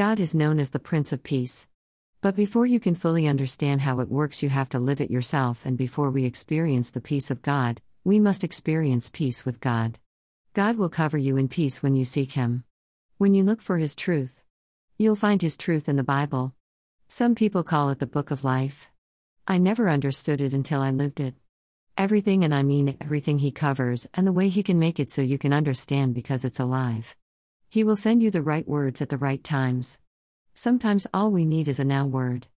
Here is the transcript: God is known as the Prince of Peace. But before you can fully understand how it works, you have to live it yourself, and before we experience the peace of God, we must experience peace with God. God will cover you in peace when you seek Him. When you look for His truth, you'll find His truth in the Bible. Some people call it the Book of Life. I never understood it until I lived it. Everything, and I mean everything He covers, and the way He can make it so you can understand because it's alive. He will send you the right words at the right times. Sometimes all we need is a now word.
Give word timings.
God 0.00 0.18
is 0.18 0.34
known 0.34 0.58
as 0.58 0.70
the 0.70 0.78
Prince 0.78 1.12
of 1.12 1.22
Peace. 1.22 1.66
But 2.22 2.34
before 2.34 2.64
you 2.64 2.80
can 2.80 2.94
fully 2.94 3.28
understand 3.28 3.82
how 3.82 4.00
it 4.00 4.08
works, 4.08 4.42
you 4.42 4.48
have 4.48 4.70
to 4.70 4.78
live 4.78 4.98
it 5.02 5.10
yourself, 5.10 5.66
and 5.66 5.76
before 5.76 6.10
we 6.10 6.24
experience 6.24 6.88
the 6.88 7.02
peace 7.02 7.30
of 7.30 7.42
God, 7.42 7.82
we 8.02 8.18
must 8.18 8.42
experience 8.42 9.10
peace 9.10 9.44
with 9.44 9.60
God. 9.60 9.98
God 10.54 10.78
will 10.78 10.88
cover 10.88 11.18
you 11.18 11.36
in 11.36 11.48
peace 11.48 11.82
when 11.82 11.96
you 11.96 12.06
seek 12.06 12.32
Him. 12.32 12.64
When 13.18 13.34
you 13.34 13.44
look 13.44 13.60
for 13.60 13.76
His 13.76 13.94
truth, 13.94 14.40
you'll 14.96 15.16
find 15.16 15.42
His 15.42 15.58
truth 15.58 15.86
in 15.86 15.96
the 15.96 16.02
Bible. 16.02 16.54
Some 17.06 17.34
people 17.34 17.62
call 17.62 17.90
it 17.90 17.98
the 17.98 18.06
Book 18.06 18.30
of 18.30 18.42
Life. 18.42 18.90
I 19.46 19.58
never 19.58 19.90
understood 19.90 20.40
it 20.40 20.54
until 20.54 20.80
I 20.80 20.92
lived 20.92 21.20
it. 21.20 21.34
Everything, 21.98 22.42
and 22.42 22.54
I 22.54 22.62
mean 22.62 22.96
everything 23.02 23.40
He 23.40 23.50
covers, 23.50 24.08
and 24.14 24.26
the 24.26 24.32
way 24.32 24.48
He 24.48 24.62
can 24.62 24.78
make 24.78 24.98
it 24.98 25.10
so 25.10 25.20
you 25.20 25.36
can 25.36 25.52
understand 25.52 26.14
because 26.14 26.42
it's 26.42 26.58
alive. 26.58 27.16
He 27.72 27.84
will 27.84 27.94
send 27.94 28.20
you 28.20 28.32
the 28.32 28.42
right 28.42 28.66
words 28.66 29.00
at 29.00 29.10
the 29.10 29.16
right 29.16 29.44
times. 29.44 30.00
Sometimes 30.54 31.06
all 31.14 31.30
we 31.30 31.44
need 31.44 31.68
is 31.68 31.78
a 31.78 31.84
now 31.84 32.04
word. 32.04 32.48